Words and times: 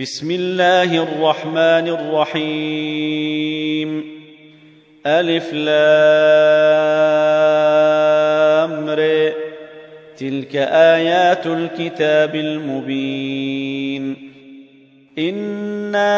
بسم 0.00 0.30
الله 0.30 1.02
الرحمن 1.02 1.88
الرحيم 1.98 3.88
ألف 5.06 5.52
لام 5.52 5.70
ر 8.90 9.32
تلك 10.16 10.56
آيات 10.56 11.46
الكتاب 11.46 12.34
المبين 12.34 14.16
إنا 15.18 16.14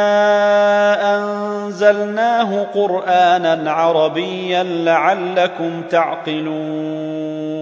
أنزلناه 1.17 2.62
قرآنا 2.62 3.71
عربيا 3.71 4.62
لعلكم 4.62 5.83
تعقلون 5.91 7.61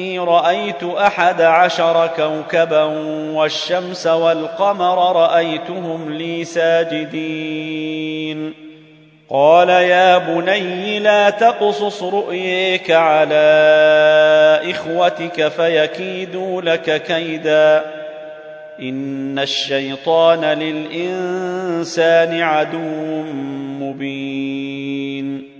أني 0.00 0.18
رأيت 0.18 0.84
أحد 0.84 1.40
عشر 1.40 2.10
كوكبا 2.16 2.82
والشمس 3.34 4.06
والقمر 4.06 5.16
رأيتهم 5.16 6.12
لي 6.12 6.44
ساجدين. 6.44 8.10
قال 9.30 9.68
يا 9.68 10.18
بني 10.18 10.98
لا 10.98 11.30
تقصص 11.30 12.02
رؤيك 12.02 12.90
على 12.90 13.40
إخوتك 14.70 15.48
فيكيدوا 15.48 16.62
لك 16.62 17.02
كيدا. 17.02 17.84
إن 18.82 19.38
الشيطان 19.38 20.44
للإنسان 20.44 22.40
عدو 22.40 23.22
مبين. 23.80 25.59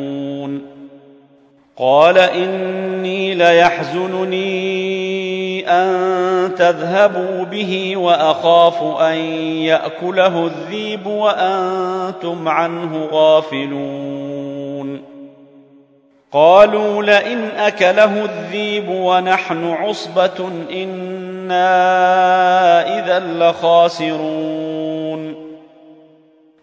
قال 1.77 2.17
إني 2.17 3.35
ليحزنني 3.35 4.51
أن 5.69 6.55
تذهبوا 6.55 7.43
به 7.43 7.97
وأخاف 7.97 9.01
أن 9.01 9.15
يأكله 9.63 10.45
الذيب 10.45 11.07
وأنتم 11.07 12.47
عنه 12.47 13.07
غافلون. 13.11 15.01
قالوا 16.31 17.03
لئن 17.03 17.49
أكله 17.57 18.25
الذيب 18.25 18.89
ونحن 18.89 19.71
عصبة 19.71 20.49
إنا 20.73 21.69
إذا 22.99 23.19
لخاسرون. 23.19 25.40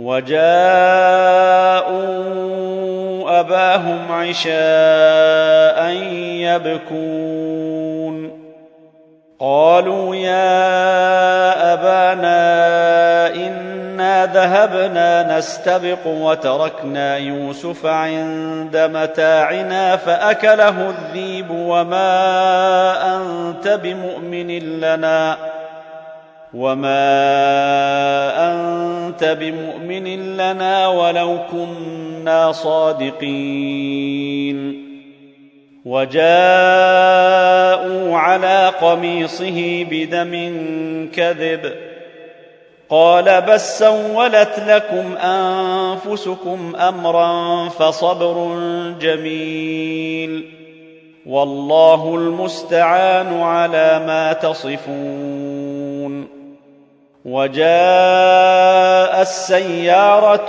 وجاءوا 0.00 0.40
أباهم 3.40 4.12
عشاء 4.12 5.90
يبكون. 6.32 8.40
قالوا 9.40 10.16
يا 10.16 11.72
أبانا 11.72 13.34
إنا 13.34 14.26
ذهبنا 14.26 15.38
نستبق 15.38 16.06
وتركنا 16.06 17.16
يوسف 17.16 17.86
عند 17.86 18.76
متاعنا 18.76 19.96
فأكله 19.96 20.90
الذيب 20.90 21.50
وما 21.50 23.16
أنت 23.16 23.68
بمؤمن 23.68 24.80
لنا. 24.80 25.36
وما 26.54 27.10
انت 28.52 29.24
بمؤمن 29.24 30.36
لنا 30.36 30.88
ولو 30.88 31.38
كنا 31.50 32.52
صادقين 32.52 34.00
وجاءوا 35.84 36.18
على 38.16 38.72
قميصه 38.80 39.86
بدم 39.90 40.32
كذب 41.12 41.72
قال 42.90 43.40
بل 43.40 43.60
سولت 43.60 44.62
لكم 44.66 45.16
انفسكم 45.16 46.76
امرا 46.76 47.68
فصبر 47.68 48.58
جميل 49.00 50.50
والله 51.26 52.14
المستعان 52.14 53.40
على 53.40 54.02
ما 54.06 54.32
تصفون 54.32 55.49
وجاءت 57.24 59.26
سياره 59.26 60.48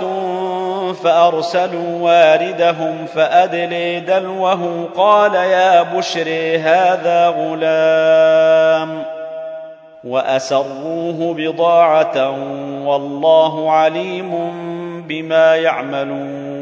فأرسلوا 0.92 1.98
واردهم 2.00 3.06
فأدلي 3.06 4.00
دلوه 4.00 4.88
قال 4.96 5.34
يا 5.34 5.82
بشري 5.82 6.58
هذا 6.58 7.28
غلام 7.28 9.02
وأسروه 10.04 11.34
بضاعة 11.34 12.30
والله 12.86 13.72
عليم 13.72 14.32
بما 15.08 15.56
يعملون 15.56 16.61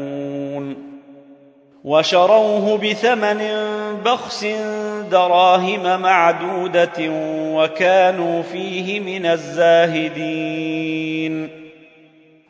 وشروه 1.85 2.77
بثمن 2.77 3.41
بخس 4.05 4.45
دراهم 5.11 6.01
معدودة 6.01 7.09
وكانوا 7.55 8.43
فيه 8.43 8.99
من 8.99 9.25
الزاهدين. 9.25 10.81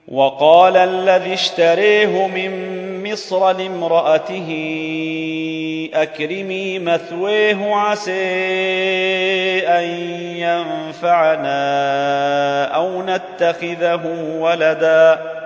وقال 0.08 0.78
الذي 0.78 1.34
اشتريه 1.34 2.28
من 2.28 2.82
مصر 3.12 3.52
لامرأته 3.52 4.50
أكرمي 5.94 6.80
مثويه 6.80 7.76
عسى 7.76 8.22
أن 9.68 9.84
ينفعنا 10.38 11.56
أو 12.64 13.04
نتخذه 13.04 14.02
ولدا. 14.40 15.41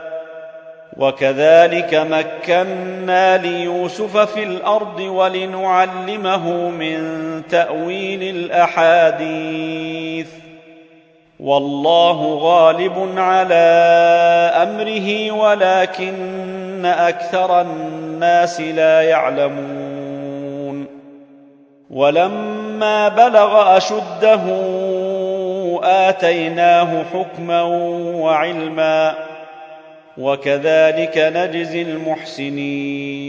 وكذلك 0.98 1.94
مكنا 1.94 3.38
ليوسف 3.38 4.18
في 4.18 4.44
الأرض 4.44 5.00
ولنعلمه 5.00 6.70
من 6.70 7.42
تأويل 7.50 8.24
الأحاديث. 8.36 10.28
والله 11.40 12.36
غالب 12.42 13.14
على 13.18 13.54
أمره 14.56 15.32
ولكن 15.32 16.86
أكثر 16.86 17.62
الناس 17.62 18.62
لا 18.62 19.02
يعلمون. 19.02 20.88
ولما 21.90 23.08
بلغ 23.08 23.78
أشده 23.78 24.42
آتيناه 25.84 27.04
حكما 27.14 27.62
وعلما. 28.22 29.35
وكذلك 30.18 31.18
نجزي 31.18 31.82
المحسنين. 31.82 33.26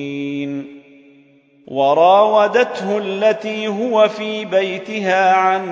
وراودته 1.66 2.98
التي 2.98 3.68
هو 3.68 4.08
في 4.08 4.44
بيتها 4.44 5.32
عن 5.32 5.62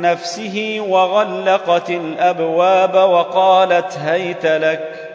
نفسه 0.00 0.84
وغلقت 0.88 1.90
الأبواب 1.90 2.94
وقالت 2.94 3.98
هيت 3.98 4.46
لك. 4.46 5.10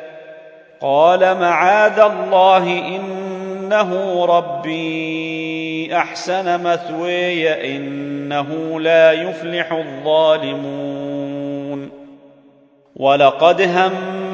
قال 0.81 1.19
معاذ 1.19 2.00
الله 2.00 2.63
إنه 2.88 4.25
ربي 4.25 5.95
أحسن 5.97 6.63
مثوي 6.63 7.75
إنه 7.75 8.79
لا 8.79 9.11
يفلح 9.11 9.71
الظالمون. 9.71 11.19
ولقد 12.95 13.61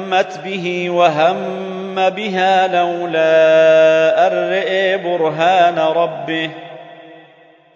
همت 0.06 0.44
به 0.44 0.90
وهم 0.90 1.94
بها 1.94 2.66
لولا 2.66 4.26
أن 4.26 4.50
رئي 4.50 4.96
برهان 4.96 5.78
ربه. 5.78 6.50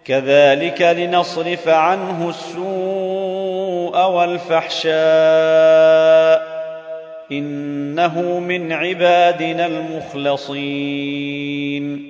كذلك 0.04 0.82
لنصرف 0.82 1.68
عنه 1.68 2.28
السوء 2.28 4.06
والفحشاء. 4.06 4.90
إنه 7.32 8.38
من 8.38 8.72
عبادنا 8.72 9.66
المخلصين. 9.66 12.09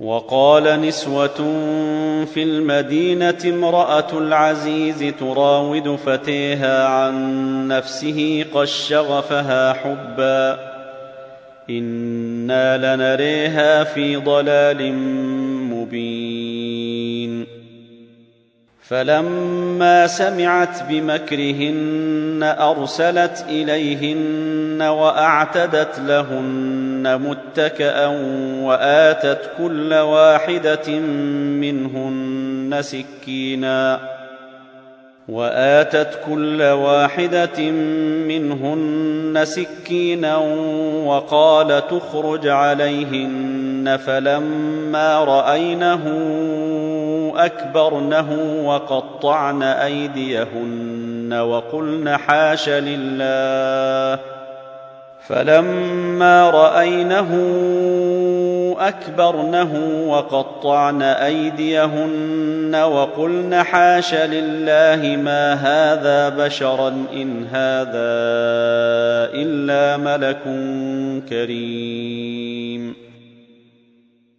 وقال 0.00 0.80
نسوة 0.80 1.36
في 2.24 2.42
المدينة 2.42 3.38
امرأة 3.44 4.18
العزيز 4.18 5.14
تراود 5.20 5.96
فتيها 5.96 6.86
عن 6.86 7.68
نفسه 7.68 8.44
قد 8.54 8.64
شغفها 8.64 9.72
حبا. 9.72 10.58
إنا 11.70 12.96
لنريها 12.96 13.84
في 13.84 14.16
ضلال 14.16 14.92
مبين. 15.72 16.27
فلما 18.88 20.06
سمعت 20.06 20.82
بمكرهن 20.88 22.54
أرسلت 22.60 23.44
إليهن 23.48 24.82
وأعتدت 24.82 25.98
لهن 25.98 27.20
متكئا 27.20 28.06
وآتت 28.62 29.50
كل 29.58 29.94
واحدة 29.94 30.98
منهن 31.60 32.78
سكينا 32.80 34.00
وآتت 35.28 36.18
كل 36.26 36.62
واحدة 36.62 37.70
منهن 38.28 39.40
سكينا 39.44 40.36
وقال 41.04 41.88
تخرج 41.88 42.48
عليهن 42.48 43.98
فلما 44.06 45.24
رأينه 45.24 46.04
أكبرنه 47.36 48.62
وقطعن 48.64 49.62
أيديهن 49.62 51.32
وقلن 51.32 52.16
حاش 52.16 52.68
لله. 52.68 54.18
فلما 55.28 56.50
رأينه 56.50 57.30
أكبرنه 58.78 60.02
وقطعن 60.08 61.02
أيديهن 61.02 62.74
وقلن 62.74 63.62
حاش 63.62 64.14
لله 64.14 65.16
ما 65.16 65.54
هذا 65.54 66.28
بشرا 66.28 66.88
إن 67.12 67.46
هذا 67.52 68.08
إلا 69.34 69.96
ملك 69.96 70.42
كريم. 71.28 73.07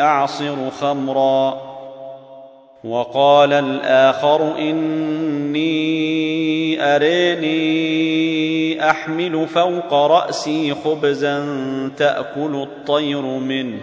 أعصر 0.00 0.70
خمرا. 0.70 1.70
وقال 2.84 3.52
الآخر 3.52 4.58
إني 4.58 5.70
أريني 6.82 8.90
أحمل 8.90 9.46
فوق 9.46 9.94
رأسي 9.94 10.74
خبزا 10.74 11.46
تأكل 11.96 12.54
الطير 12.54 13.22
منه. 13.22 13.80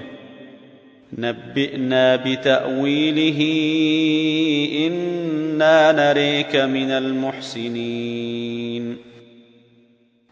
نبئنا 1.18 2.16
بتأويله 2.16 3.42
إنا 4.88 5.92
نريك 5.92 6.56
من 6.56 6.92
المحسنين. 6.92 9.07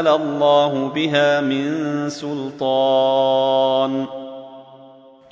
أنزل 0.00 0.08
الله 0.08 0.88
بها 0.94 1.40
من 1.40 1.70
سلطان. 2.10 4.06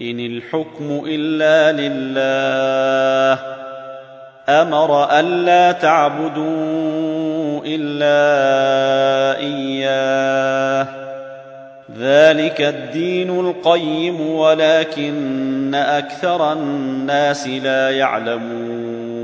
إن 0.03 0.21
الحكم 0.21 1.03
إلا 1.07 1.73
لله. 1.73 3.43
أمر 4.49 5.19
ألا 5.21 5.73
تعبدوا 5.73 7.61
إلا 7.67 8.21
إياه. 9.41 10.87
ذلك 11.99 12.61
الدين 12.61 13.41
القيم 13.41 14.21
ولكن 14.21 15.75
أكثر 15.75 16.53
الناس 16.53 17.49
لا 17.49 17.91
يعلمون. 17.91 19.24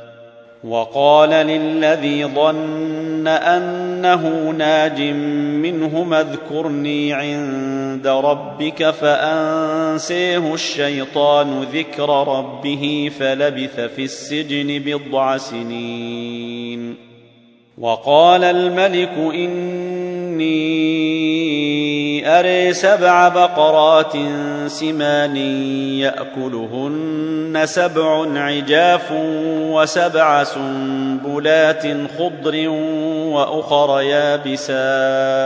وقال 0.63 1.29
للذي 1.29 2.25
ظن 2.25 3.27
أنه 3.27 4.53
ناج 4.57 5.01
منهما 5.61 6.21
اذكرني 6.21 7.13
عند 7.13 8.07
ربك 8.07 8.89
فأنسيه 8.89 10.53
الشيطان 10.53 11.61
ذكر 11.61 12.27
ربه 12.27 13.11
فلبث 13.19 13.79
في 13.79 14.03
السجن 14.03 14.81
بضع 14.85 15.37
سنين. 15.37 16.95
وقال 17.77 18.43
الملك 18.43 19.13
إني 19.17 21.20
أري 22.25 22.73
سبع 22.73 23.27
بقرات 23.27 24.13
سمان 24.67 25.37
يأكلهن 25.97 27.61
سبع 27.65 28.39
عجاف 28.39 29.11
وسبع 29.71 30.43
سنبلات 30.43 31.83
خضر 32.17 32.69
وأخر 33.33 34.01
يابسات. 34.01 35.41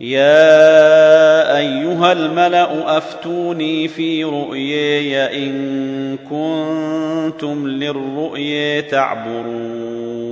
يا 0.00 1.56
أيها 1.56 2.12
الملأ 2.12 2.98
أفتوني 2.98 3.88
في 3.88 4.24
رؤياي 4.24 5.46
إن 5.46 6.16
كنتم 6.16 7.68
للرؤيا 7.68 8.80
تعبرون. 8.80 10.31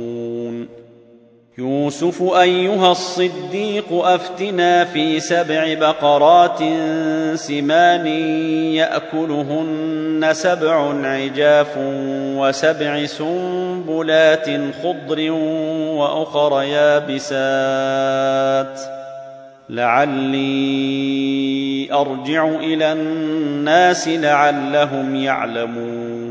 يوسف 1.57 2.33
أيها 2.33 2.91
الصديق 2.91 3.85
أفتنا 3.91 4.85
في 4.85 5.19
سبع 5.19 5.73
بقرات 5.73 6.59
سمان 7.35 8.07
يأكلهن 8.75 10.29
سبع 10.31 11.07
عجاف 11.07 11.77
وسبع 12.37 13.05
سنبلات 13.05 14.49
خضر 14.83 15.31
وأخر 15.91 16.61
يابسات. 16.63 17.21
لعلي 19.69 20.77
أرجع 21.93 22.47
إلى 22.47 22.91
الناس 22.91 24.07
لعلهم 24.07 25.15
يعلمون. 25.15 26.30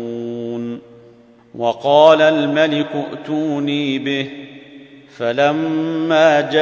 وقال 1.55 2.21
الملك 2.21 2.89
ائتوني 2.95 3.99
به. 3.99 4.29
فلما 5.17 6.41
جاءه 6.41 6.55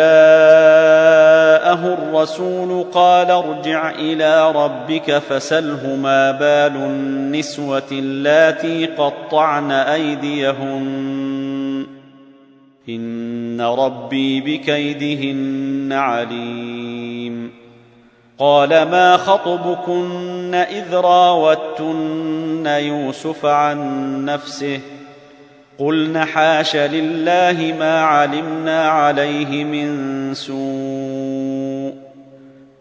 الرسول 1.94 2.84
قال 2.84 3.32
ارجع 3.32 3.92
إلى 3.92 4.52
ربك 4.52 5.18
فسله 5.18 5.96
ما 5.96 6.32
بال 6.32 6.76
النسوة 6.76 7.88
اللاتي 7.92 8.86
قطعن 8.86 9.72
أيديهن. 9.72 11.86
إن 12.90 13.62
ربي 13.62 14.42
بكيدهن 14.42 15.94
عليم. 15.94 17.59
قال 18.40 18.70
ما 18.70 19.18
خطبكن 19.18 20.56
إذ 20.56 20.96
راوتن 20.96 22.66
يوسف 22.66 23.46
عن 23.46 24.26
نفسه 24.26 24.80
قلن 25.80 26.26
حاش 26.26 26.76
لله 26.76 27.76
ما 27.80 28.02
علمنا 28.02 28.90
عليه 28.90 29.64
من 29.64 30.34
سوء 30.34 32.10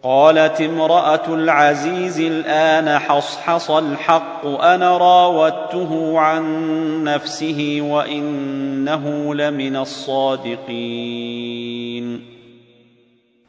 قالت 0.02 0.60
امرأة 0.60 1.34
العزيز 1.34 2.20
الآن 2.20 2.98
حصحص 2.98 3.70
الحق 3.70 4.46
أنا 4.46 4.98
راودته 4.98 6.18
عن 6.18 6.44
نفسه 7.04 7.78
وإنه 7.82 9.34
لمن 9.34 9.76
الصادقين 9.76 11.67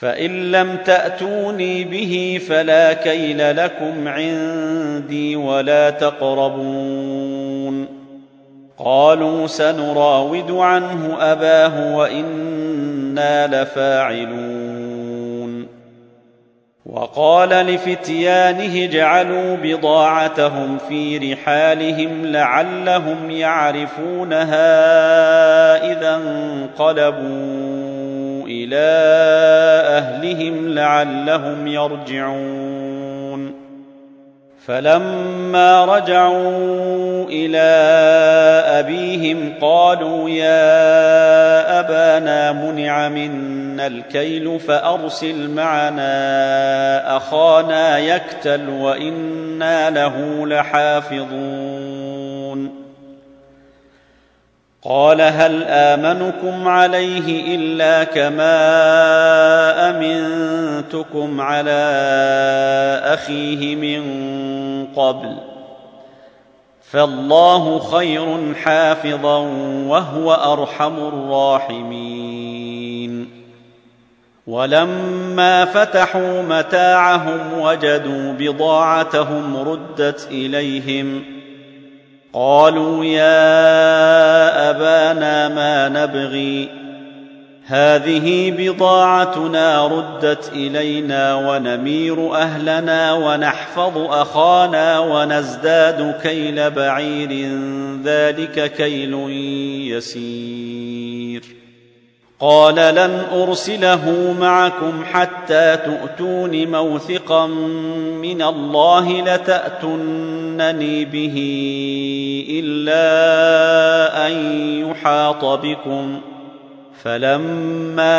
فإن 0.00 0.50
لم 0.52 0.76
تأتوني 0.76 1.84
به 1.84 2.40
فلا 2.48 2.92
كيل 2.92 3.56
لكم 3.56 4.08
عندي 4.08 5.36
ولا 5.36 5.90
تقربون. 5.90 7.86
قالوا 8.78 9.46
سنراود 9.46 10.50
عنه 10.50 11.16
أباه 11.20 11.96
وإنا 11.96 13.62
لفاعلون. 13.62 15.00
وقال 16.86 17.48
لفتيانه 17.48 18.84
اجعلوا 18.84 19.56
بضاعتهم 19.56 20.78
في 20.88 21.32
رحالهم 21.32 22.26
لعلهم 22.26 23.30
يعرفونها 23.30 24.66
إذا 25.92 26.16
انقلبوا. 26.16 27.89
إلى 28.64 28.86
أهلهم 29.98 30.74
لعلهم 30.74 31.66
يرجعون. 31.66 33.60
فلما 34.66 35.84
رجعوا 35.84 37.24
إلى 37.28 37.68
أبيهم 38.78 39.52
قالوا 39.60 40.30
يا 40.30 41.80
أبانا 41.80 42.52
منع 42.52 43.08
منا 43.08 43.86
الكيل 43.86 44.60
فأرسل 44.60 45.50
معنا 45.50 47.16
أخانا 47.16 47.98
يكتل 47.98 48.68
وإنا 48.68 49.90
له 49.90 50.46
لحافظون. 50.46 52.19
قال 54.84 55.20
هل 55.20 55.64
آمنكم 55.68 56.68
عليه 56.68 57.56
إلا 57.56 58.04
كما 58.04 58.60
أمنتكم 59.90 61.40
على 61.40 61.80
أخيه 63.04 63.76
من 63.76 64.02
قبل 64.96 65.36
فالله 66.90 67.78
خير 67.78 68.54
حافظا 68.54 69.38
وهو 69.86 70.32
أرحم 70.32 70.96
الراحمين 70.96 72.50
ولما 74.46 75.64
فتحوا 75.64 76.42
متاعهم 76.42 77.60
وجدوا 77.60 78.32
بضاعتهم 78.32 79.56
ردت 79.56 80.28
إليهم 80.30 81.39
قالوا 82.32 83.04
يا 83.04 84.70
أبانا 84.70 85.48
ما 85.48 85.88
نبغي؟ 85.88 86.68
هذه 87.66 88.54
بضاعتنا 88.58 89.86
ردت 89.86 90.50
إلينا 90.52 91.34
ونمير 91.34 92.34
أهلنا 92.34 93.12
ونحفظ 93.12 93.98
أخانا 93.98 94.98
ونزداد 94.98 96.14
كيل 96.22 96.70
بعير 96.70 97.58
ذلك 98.04 98.72
كيل 98.72 99.14
يسير. 99.96 101.42
قال 102.40 102.74
لن 102.74 103.22
أرسله 103.32 104.34
معكم 104.40 105.04
حتى 105.12 105.76
تؤتون 105.76 106.66
موثقا 106.66 107.46
من 107.46 108.42
الله 108.42 109.20
لتاتونني 109.20 111.04
به. 111.04 111.36
إلا 112.48 114.26
أن 114.26 114.32
يحاط 114.90 115.44
بكم 115.44 116.20
فلما 117.02 118.16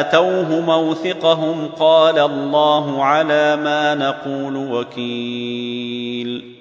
آتوه 0.00 0.60
موثقهم 0.60 1.68
قال 1.78 2.18
الله 2.18 3.04
على 3.04 3.56
ما 3.56 3.94
نقول 3.94 4.56
وكيل 4.56 6.54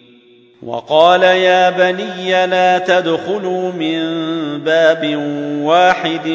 وقال 0.63 1.23
يا 1.23 1.69
بني 1.69 2.47
لا 2.47 2.77
تدخلوا 2.77 3.71
من 3.71 3.99
باب 4.59 5.15
واحد 5.61 6.27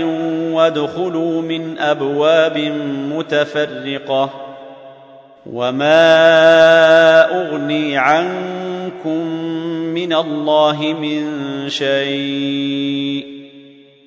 وادخلوا 0.53 1.43
من 1.43 1.79
أبواب 1.79 2.59
متفرقة 3.13 4.48
وما 5.53 6.01
اغني 7.41 7.97
عنكم 7.97 9.27
من 9.95 10.13
الله 10.13 10.97
من 11.01 11.25
شيء 11.69 13.39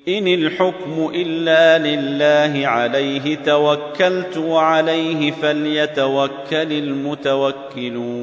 ان 0.08 0.28
الحكم 0.28 1.10
الا 1.14 1.78
لله 1.78 2.66
عليه 2.68 3.36
توكلت 3.36 4.36
وعليه 4.36 5.30
فليتوكل 5.30 6.72
المتوكلون 6.72 8.22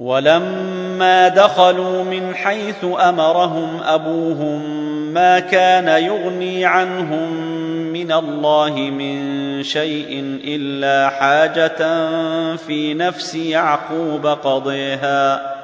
ولما 0.00 1.28
دخلوا 1.28 2.04
من 2.04 2.34
حيث 2.34 2.84
امرهم 2.84 3.80
ابوهم 3.82 4.80
ما 5.14 5.40
كان 5.40 6.04
يغني 6.04 6.64
عنهم 6.64 7.59
من 8.10 8.16
الله 8.16 8.74
من 8.74 9.62
شيء 9.62 10.38
إلا 10.44 11.08
حاجة 11.08 11.76
في 12.56 12.94
نفس 12.94 13.34
يعقوب 13.34 14.26
قضيها. 14.26 15.54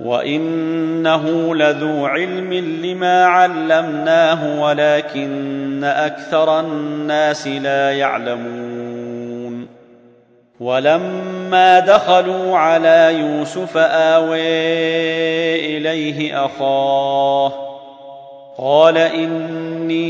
وإنه 0.00 1.54
لذو 1.54 2.06
علم 2.06 2.52
لما 2.52 3.24
علمناه 3.24 4.60
ولكن 4.60 5.84
أكثر 5.84 6.60
الناس 6.60 7.46
لا 7.46 7.92
يعلمون. 7.92 9.66
ولما 10.60 11.80
دخلوا 11.80 12.58
على 12.58 13.16
يوسف 13.20 13.76
آوي 13.76 14.40
إليه 15.76 16.44
أخاه 16.44 17.69
قال 18.62 18.98
إني 18.98 20.00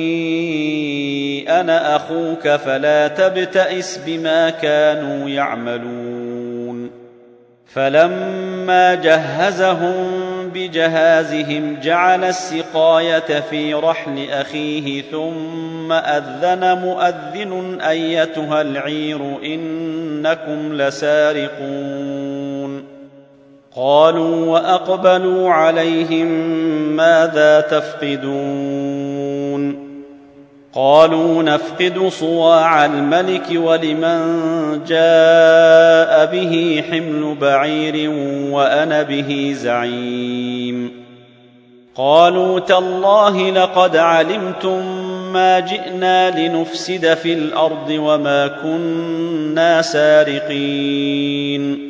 أنا 1.61 1.97
أخوك 1.97 2.49
فلا 2.49 3.09
تبتئس 3.09 4.01
بما 4.07 4.51
كانوا 4.51 5.29
يعملون. 5.29 6.91
فلما 7.67 8.95
جهزهم 8.95 9.95
بجهازهم 10.55 11.81
جعل 11.83 12.25
السقاية 12.25 13.41
في 13.41 13.75
رحل 13.75 14.31
أخيه 14.31 15.03
ثم 15.03 15.93
أذن 15.93 16.79
مؤذن 16.79 17.81
أيتها 17.81 18.61
العير 18.61 19.45
إنكم 19.45 20.75
لسارقون. 20.75 22.40
قالوا 23.77 24.47
وأقبلوا 24.47 25.51
عليهم 25.51 26.29
ماذا 26.97 27.61
تفقدون 27.61 29.01
قالوا 30.75 31.43
نفقد 31.43 32.09
صواع 32.09 32.85
الملك 32.85 33.47
ولمن 33.55 34.21
جاء 34.87 36.27
به 36.33 36.85
حمل 36.91 37.37
بعير 37.41 38.11
وأنا 38.51 39.03
به 39.03 39.53
زعيم 39.57 40.91
قالوا 41.95 42.61
تالله 42.61 43.51
لقد 43.51 43.97
علمتم 43.97 45.11
ما 45.33 45.61
جئنا 45.61 46.39
لنفسد 46.39 47.15
في 47.15 47.33
الأرض 47.33 47.91
وما 47.91 48.47
كنا 48.47 49.83
سارقين 49.83 51.90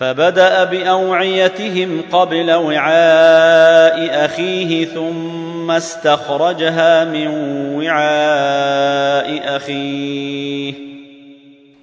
فبدأ 0.00 0.64
بأوعيتهم 0.64 2.02
قبل 2.12 2.52
وعاء 2.52 4.24
أخيه 4.24 4.84
ثم 4.84 5.70
استخرجها 5.70 7.04
من 7.04 7.28
وعاء 7.76 9.56
أخيه. 9.56 10.74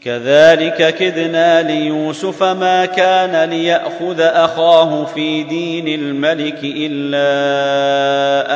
كذلك 0.02 0.96
كدنا 0.96 1.62
ليوسف 1.62 2.44
ما 2.44 2.86
كان 2.86 3.50
ليأخذ 3.50 4.22
أخاه 4.22 5.06
في 5.06 5.44
دين 5.44 5.88
الملك 5.88 6.60
إلا 6.64 7.28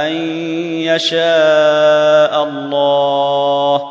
أن 0.08 0.12
يشاء 0.82 2.44
الله. 2.44 3.91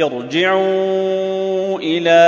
ارجعوا 0.00 1.78
إلى 1.78 2.20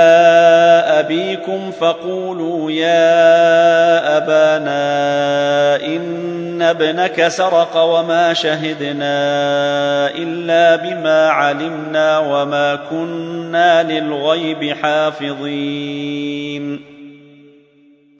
أبيكم 0.99 1.71
فقولوا 1.71 2.71
يا 2.71 4.17
أبانا 4.17 5.85
إن 5.85 6.61
ابنك 6.61 7.27
سرق 7.27 7.77
وما 7.77 8.33
شهدنا 8.33 9.15
إلا 10.15 10.75
بما 10.75 11.27
علمنا 11.27 12.19
وما 12.19 12.75
كنا 12.89 13.83
للغيب 13.83 14.75
حافظين. 14.81 16.81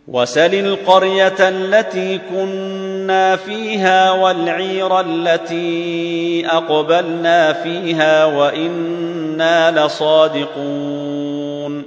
وسل 0.07 0.55
القرية 0.55 1.39
التي 1.39 2.19
كنا 2.29 2.90
فيها 3.35 4.11
والعير 4.11 4.99
التي 4.99 6.47
اقبلنا 6.47 7.53
فيها 7.53 8.25
وأنا 8.25 9.85
لصادقون 9.85 11.83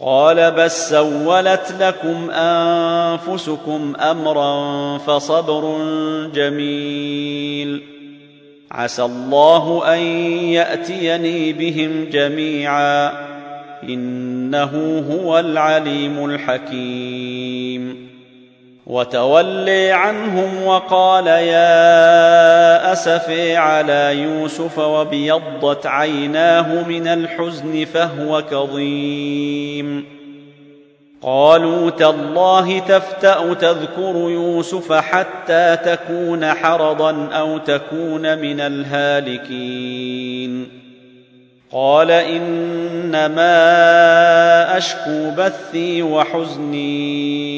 قال 0.00 0.50
بس 0.50 0.90
سولت 0.90 1.74
لكم 1.80 2.30
انفسكم 2.30 3.94
امرا 4.00 4.98
فصبر 4.98 5.78
جميل 6.34 7.82
عسى 8.70 9.04
الله 9.04 9.94
ان 9.94 9.98
ياتيني 10.52 11.52
بهم 11.52 12.08
جميعا 12.12 13.12
انه 13.82 15.04
هو 15.10 15.38
العليم 15.38 16.24
الحكيم 16.24 17.57
وتولي 18.88 19.92
عنهم 19.92 20.64
وقال 20.64 21.26
يا 21.26 22.92
أسفي 22.92 23.56
على 23.56 24.22
يوسف 24.22 24.78
وابيضت 24.78 25.86
عيناه 25.86 26.88
من 26.88 27.06
الحزن 27.06 27.84
فهو 27.84 28.42
كظيم. 28.42 30.18
قالوا 31.22 31.90
تالله 31.90 32.78
تفتأ 32.78 33.54
تذكر 33.54 34.14
يوسف 34.14 34.92
حتى 34.92 35.76
تكون 35.84 36.54
حرضا 36.54 37.28
أو 37.32 37.58
تكون 37.58 38.38
من 38.38 38.60
الهالكين. 38.60 40.18
قال 41.72 42.10
إنما 42.10 43.46
أشكو 44.76 45.30
بثي 45.30 46.02
وحزني. 46.02 47.57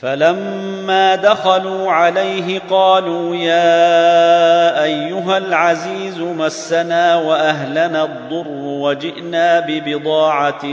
فلما 0.00 1.14
دخلوا 1.14 1.92
عليه 1.92 2.60
قالوا 2.70 3.36
يا 3.36 4.82
أيها 4.84 5.38
العزيز 5.38 6.18
مسنا 6.18 7.16
وأهلنا 7.16 8.04
الضر 8.04 8.48
وجئنا 8.48 9.60
ببضاعة 9.60 10.66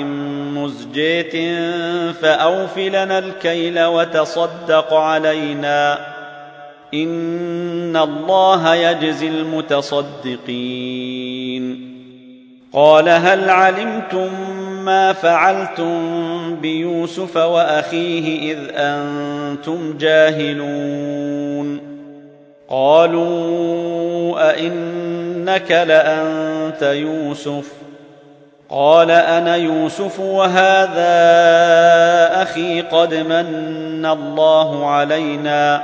مزجيه 0.55 1.61
فاوف 2.11 2.77
لنا 2.77 3.19
الكيل 3.19 3.83
وتصدق 3.83 4.93
علينا. 4.93 5.97
إن 6.93 7.97
الله 7.97 8.75
يجزي 8.75 9.27
المتصدقين. 9.27 10.41
قال 12.73 13.09
هل 13.09 13.49
علمتم 13.49 14.29
ما 14.85 15.13
فعلتم 15.13 16.55
بيوسف 16.55 17.37
واخيه 17.37 18.53
اذ 18.53 18.59
أنتم 18.75 19.97
جاهلون 19.97 21.81
قالوا 22.69 24.49
ائنك 24.51 25.71
لانت 25.71 26.81
يوسف 26.81 27.71
قال 28.69 29.11
أنا 29.11 29.55
يوسف 29.55 30.19
وهذا 30.19 31.11
أخي 32.41 32.81
قد 32.81 33.13
من 33.13 34.05
الله 34.05 34.89
علينا 34.89 35.83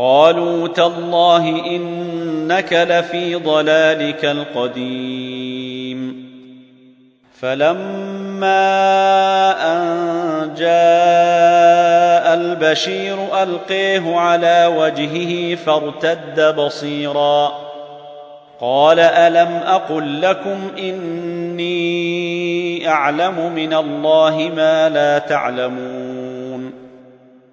قالوا 0.00 0.68
تالله 0.68 1.66
إنك 1.66 2.72
لفي 2.72 3.34
ضلالك 3.34 4.24
القديم. 4.24 6.30
فلما 7.40 8.60
أن 9.72 10.54
جاء 10.54 12.34
البشير 12.34 13.42
ألقيه 13.42 14.16
على 14.16 14.72
وجهه 14.76 15.54
فارتد 15.54 16.56
بصيرا. 16.56 17.52
قال 18.60 19.00
ألم 19.00 19.60
أقل 19.66 20.22
لكم 20.22 20.70
إني 20.78 22.88
أعلم 22.88 23.52
من 23.52 23.74
الله 23.74 24.52
ما 24.56 24.88
لا 24.88 25.18
تعلمون. 25.18 26.09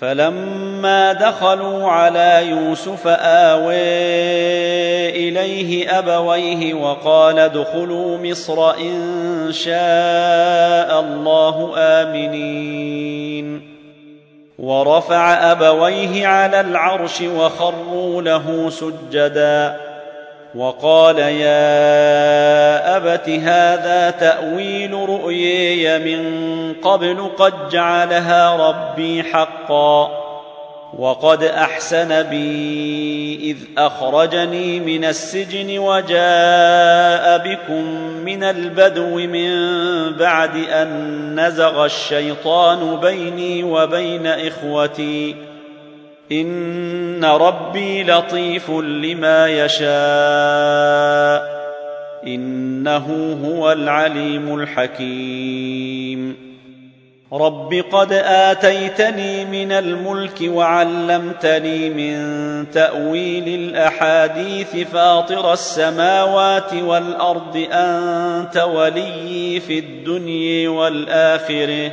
فلما 0.00 1.12
دخلوا 1.12 1.90
على 1.90 2.48
يوسف 2.48 3.06
اوي 3.06 3.76
إليه 5.08 5.98
أبويه 5.98 6.74
وقال 6.74 7.38
ادخلوا 7.38 8.18
مصر 8.18 8.70
إن 8.70 9.48
شاء 9.52 11.00
الله 11.00 11.72
آمنين. 11.76 13.76
ورفع 14.58 15.52
أبويه 15.52 16.26
على 16.26 16.60
العرش 16.60 17.20
وخروا 17.20 18.22
له 18.22 18.70
سجدا. 18.70 19.85
وقال 20.56 21.18
يا 21.18 22.96
أبت 22.96 23.28
هذا 23.28 24.10
تأويل 24.10 24.92
رؤيي 24.92 25.98
من 25.98 26.72
قبل 26.82 27.30
قد 27.38 27.68
جعلها 27.68 28.56
ربي 28.68 29.22
حقا 29.22 30.26
وقد 30.98 31.42
أحسن 31.42 32.22
بي 32.22 33.38
إذ 33.42 33.56
أخرجني 33.78 34.80
من 34.80 35.04
السجن 35.04 35.78
وجاء 35.78 37.38
بكم 37.38 37.84
من 38.24 38.42
البدو 38.42 39.16
من 39.16 39.50
بعد 40.12 40.56
أن 40.56 41.40
نزغ 41.40 41.84
الشيطان 41.84 42.96
بيني 43.00 43.64
وبين 43.64 44.26
إخوتي 44.26 45.36
ان 46.32 47.24
ربي 47.24 48.02
لطيف 48.02 48.70
لما 48.70 49.48
يشاء 49.48 49.86
انه 52.26 53.38
هو 53.44 53.72
العليم 53.72 54.54
الحكيم 54.60 56.46
رب 57.32 57.74
قد 57.92 58.12
اتيتني 58.12 59.44
من 59.44 59.72
الملك 59.72 60.40
وعلمتني 60.42 61.90
من 61.90 62.16
تاويل 62.70 63.48
الاحاديث 63.48 64.76
فاطر 64.76 65.52
السماوات 65.52 66.74
والارض 66.74 67.66
انت 67.72 68.56
وليي 68.56 69.60
في 69.60 69.78
الدنيا 69.78 70.68
والاخره 70.68 71.92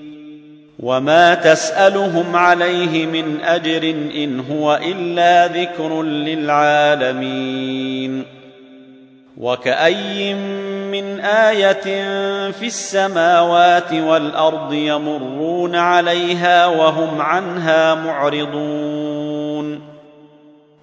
وما 0.81 1.33
تسالهم 1.33 2.35
عليه 2.35 3.05
من 3.05 3.41
اجر 3.41 3.89
ان 4.15 4.39
هو 4.39 4.79
الا 4.83 5.47
ذكر 5.47 6.03
للعالمين 6.03 7.61
وكاين 9.37 10.37
من 10.91 11.19
إيه 11.19 11.81
في 12.51 12.65
السماوات 12.65 13.93
والارض 13.93 14.73
يمرون 14.73 15.75
عليها 15.75 16.65
وهم 16.65 17.21
عنها 17.21 17.95
معرضون 17.95 19.81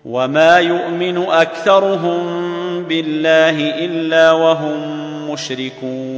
وما 0.05 0.59
يؤمن 0.59 1.19
اكثرهم 1.19 2.49
بالله 2.85 3.85
الا 3.85 4.33
وهم 4.33 4.81
مشركون 5.31 6.18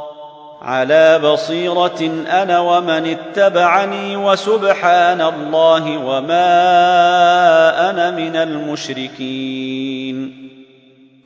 على 0.61 1.19
بصيرة 1.19 2.25
أنا 2.29 2.59
ومن 2.59 3.17
اتبعني 3.17 4.17
وسبحان 4.17 5.21
الله 5.21 5.97
وما 5.97 6.69
أنا 7.89 8.11
من 8.11 8.35
المشركين. 8.35 9.71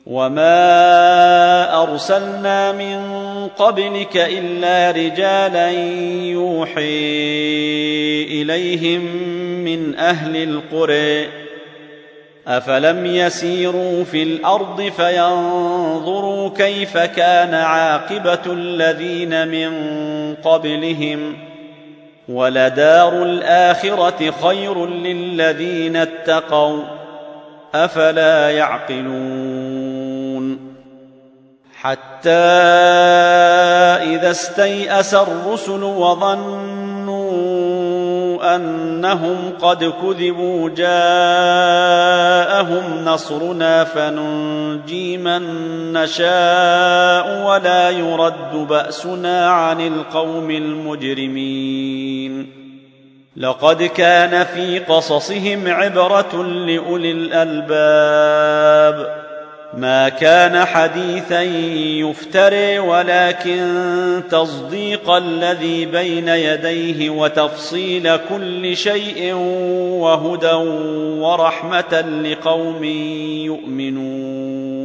وما 0.06 0.62
أرسلنا 1.82 2.72
من 2.72 3.00
قبلك 3.48 4.16
إلا 4.16 4.90
رجالا 4.90 5.70
يوحي 6.30 6.82
إليهم 8.24 9.00
من 9.64 9.96
أهل 9.96 10.36
القرى. 10.36 11.45
افلم 12.46 13.06
يسيروا 13.06 14.04
في 14.04 14.22
الأرض 14.22 14.82
فينظروا 14.82 16.48
كيف 16.48 16.98
كان 16.98 17.54
عاقبه 17.54 18.52
الذين 18.52 19.48
من 19.48 19.72
قبلهم 20.34 21.36
ولدار 22.28 23.22
الاخره 23.22 24.34
خير 24.42 24.86
للذين 24.86 25.96
اتقوا 25.96 26.82
افلا 27.74 28.50
يعقلون 28.50 30.06
حتى 31.76 32.30
اذا 34.14 34.30
استيأس 34.30 35.14
الرسل 35.14 35.82
وظنوا 35.82 36.75
أنهم 38.54 39.52
قد 39.62 39.84
كذبوا 39.84 40.70
جاءهم 40.70 41.04
نصرنا 43.04 43.84
فننجي 43.84 45.18
من 45.18 45.42
نشاء 45.92 47.46
ولا 47.46 47.90
يرد 47.90 48.66
بأسنا 48.68 49.50
عن 49.50 49.86
القوم 49.86 50.50
المجرمين. 50.50 51.86
لقد 53.36 53.82
كان 53.82 54.44
في 54.44 54.78
قصصهم 54.78 55.68
عبرة 55.68 56.42
لأولي 56.42 57.10
الألباب. 57.10 59.25
ما 59.76 60.08
كان 60.08 60.64
حديثا 60.64 61.42
يفتري 62.00 62.78
ولكن 62.78 64.22
تصديق 64.30 65.10
الذي 65.10 65.86
بين 65.86 66.28
يديه 66.28 67.10
وتفصيل 67.10 68.16
كل 68.16 68.76
شيء 68.76 69.34
وهدى 69.34 70.52
ورحمة 71.20 72.00
لقوم 72.24 72.84
يؤمنون. 73.44 74.75